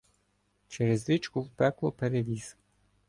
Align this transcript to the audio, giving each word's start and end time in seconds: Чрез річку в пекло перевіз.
Чрез 0.67 1.09
річку 1.09 1.41
в 1.41 1.49
пекло 1.49 1.91
перевіз. 1.91 2.57